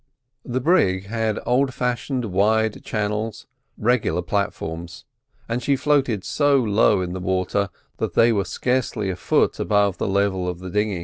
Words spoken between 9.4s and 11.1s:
above the level of the dinghy.